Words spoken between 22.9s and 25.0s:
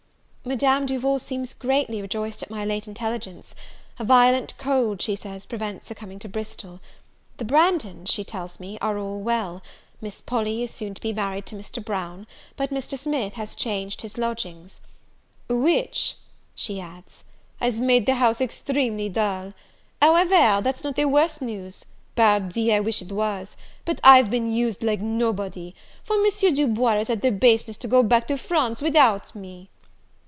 it was! but I've been used